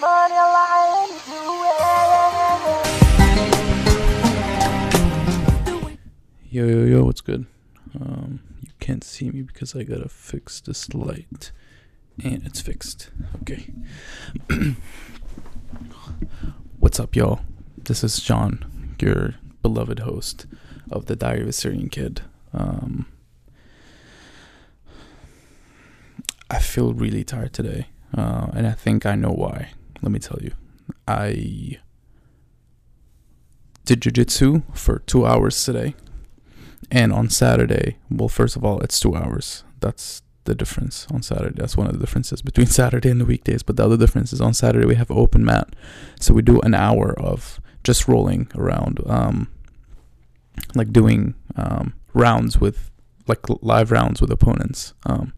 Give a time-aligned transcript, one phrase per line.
[0.00, 1.20] money lying
[6.48, 7.46] Yo, yo, yo, what's good?
[7.94, 11.52] Um, you can't see me because I gotta fix this light.
[12.24, 13.10] And it's fixed.
[13.42, 13.72] Okay.
[16.80, 17.40] what's up, y'all?
[17.78, 20.46] This is John, your beloved host
[20.90, 22.22] of the Diary of a Syrian Kid.
[22.52, 23.06] Um,
[26.50, 27.86] I feel really tired today,
[28.16, 29.70] uh, and I think I know why.
[30.02, 30.52] Let me tell you.
[31.06, 31.78] I
[33.84, 35.94] did jujitsu for two hours today.
[36.90, 39.64] And on Saturday, well, first of all, it's two hours.
[39.80, 41.56] That's the difference on Saturday.
[41.56, 43.62] That's one of the differences between Saturday and the weekdays.
[43.62, 45.74] But the other difference is on Saturday we have open mat,
[46.18, 49.48] so we do an hour of just rolling around, um,
[50.74, 52.90] like doing um, rounds with,
[53.26, 54.94] like live rounds with opponents.
[55.06, 55.32] Um,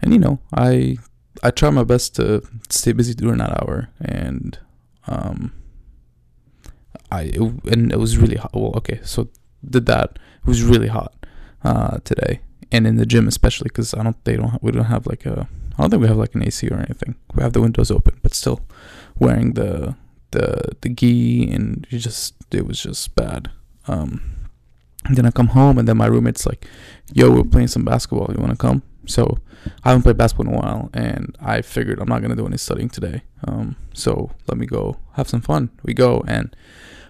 [0.00, 0.96] and you know, I
[1.42, 4.58] I try my best to stay busy during that hour, and
[5.06, 5.52] um,
[7.10, 7.40] I it,
[7.72, 8.52] and it was really hot.
[8.54, 9.28] Well, okay, so
[9.68, 10.18] did that.
[10.42, 11.14] It was really hot
[11.64, 15.06] uh, today, and in the gym especially because I don't they don't we don't have
[15.06, 17.14] like a I don't think we have like an AC or anything.
[17.34, 18.60] We have the windows open, but still
[19.18, 19.96] wearing the
[20.32, 23.50] the the gi and it just it was just bad.
[23.86, 24.20] Um,
[25.04, 26.66] and then I come home and then my roommate's like,
[27.12, 28.30] "Yo, we're playing some basketball.
[28.32, 29.38] You want to come?" So
[29.84, 32.56] I haven't played basketball in a while, and I figured I'm not gonna do any
[32.56, 33.22] studying today.
[33.46, 35.70] Um, so let me go have some fun.
[35.82, 36.54] We go and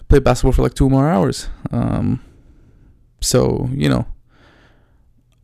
[0.09, 1.49] play basketball for like two more hours.
[1.71, 2.23] Um,
[3.21, 4.07] so, you know,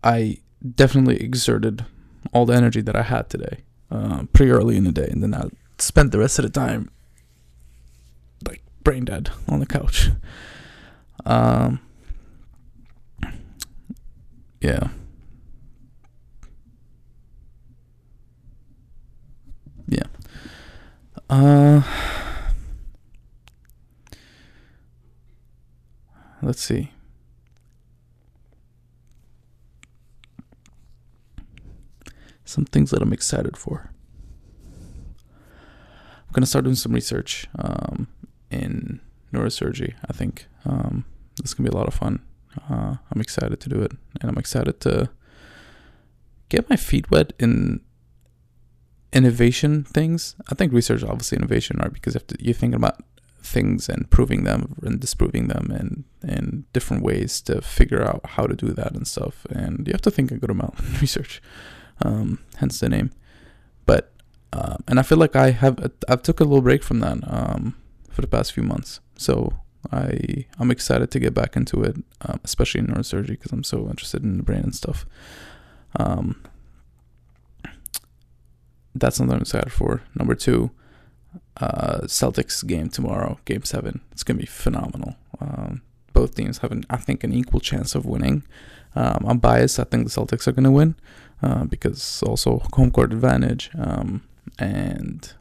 [0.02, 0.38] I
[0.74, 1.84] definitely exerted
[2.32, 3.58] all the energy that I had today
[3.90, 5.08] uh, pretty early in the day.
[5.10, 6.90] And then I spent the rest of the time
[8.46, 10.10] like brain dead on the couch.
[11.24, 11.80] Um,
[13.22, 13.30] yeah.
[14.60, 14.88] Yeah.
[21.30, 21.82] Uh,
[26.42, 26.92] let's see.
[32.44, 33.90] Some things that I'm excited for.
[36.28, 38.08] I'm gonna start doing some research um,
[38.50, 39.00] in
[39.32, 39.94] neurosurgery.
[40.08, 41.04] I think um,
[41.42, 42.22] this can be a lot of fun.
[42.70, 45.10] Uh, I'm excited to do it, and I'm excited to
[46.48, 47.82] get my feet wet in
[49.12, 50.36] innovation things.
[50.50, 51.92] I think research, obviously, innovation, right?
[51.92, 53.02] Because you're thinking about
[53.40, 58.46] things and proving them and disproving them and and different ways to figure out how
[58.46, 59.46] to do that and stuff.
[59.50, 61.40] And you have to think a good amount in research,
[62.02, 63.10] um, hence the name.
[63.86, 64.12] But
[64.52, 67.74] uh, and I feel like I have I've took a little break from that um,
[68.10, 69.00] for the past few months.
[69.16, 69.54] So
[69.92, 73.88] I I'm excited to get back into it, um, especially in neurosurgery because I'm so
[73.88, 75.06] interested in the brain and stuff.
[75.96, 76.42] Um,
[79.00, 80.02] that's something I'm excited for.
[80.14, 80.70] Number two,
[81.58, 84.00] uh, Celtics game tomorrow, game seven.
[84.12, 85.16] It's gonna be phenomenal.
[85.40, 85.82] Um,
[86.12, 88.44] both teams have, an, I think, an equal chance of winning.
[88.96, 89.78] Um, I'm biased.
[89.78, 90.96] I think the Celtics are gonna win
[91.42, 94.22] uh, because also home court advantage, um,
[94.58, 95.32] and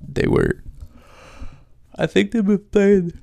[0.00, 0.62] they were.
[1.96, 3.20] I think they've been playing.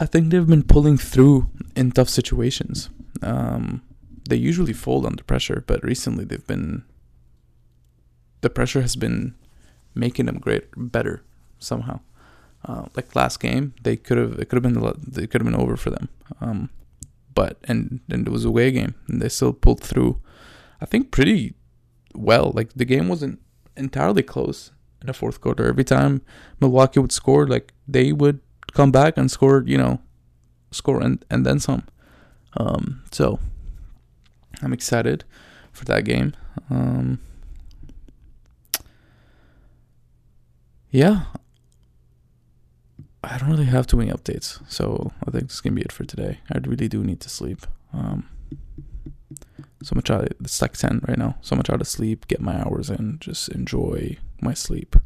[0.00, 2.90] I think they've been pulling through in tough situations.
[3.22, 3.82] Um,
[4.28, 6.84] they usually fold under pressure, but recently they've been
[8.40, 9.34] the pressure has been
[9.94, 11.22] making them great better
[11.58, 12.00] somehow.
[12.64, 15.60] Uh, like last game, they could have it could have been they could have been
[15.60, 16.08] over for them.
[16.40, 16.70] Um,
[17.34, 20.20] but and and it was a away game, and they still pulled through.
[20.80, 21.54] I think pretty
[22.14, 22.52] well.
[22.54, 23.40] Like the game wasn't
[23.76, 24.70] entirely close
[25.00, 25.66] in the fourth quarter.
[25.66, 26.22] Every time
[26.60, 28.40] Milwaukee would score, like they would
[28.72, 29.62] come back and score.
[29.66, 30.00] You know,
[30.70, 31.84] score and and then some.
[32.56, 33.40] Um, so
[34.64, 35.24] I'm excited
[35.72, 36.34] for that game.
[36.70, 37.20] Um,
[40.90, 41.24] yeah,
[43.22, 45.92] I don't really have too many updates, so I think this is gonna be it
[45.92, 46.38] for today.
[46.50, 47.66] I really do need to sleep.
[47.92, 48.28] Um,
[49.82, 50.22] so much out.
[50.24, 51.36] Of, It's like ten right now.
[51.42, 52.26] So much out of sleep.
[52.26, 53.18] Get my hours in.
[53.20, 54.96] Just enjoy my sleep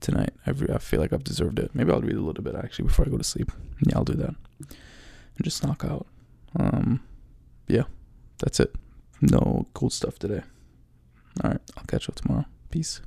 [0.00, 0.34] tonight.
[0.46, 1.70] I, I feel like I've deserved it.
[1.74, 3.50] Maybe I'll read a little bit actually before I go to sleep.
[3.86, 4.34] Yeah, I'll do that.
[4.58, 6.06] And just knock out.
[6.58, 7.02] Um,
[7.66, 7.84] yeah,
[8.44, 8.74] that's it.
[9.22, 10.42] No cool stuff today.
[11.42, 12.44] All right, I'll catch you tomorrow.
[12.70, 13.00] Peace.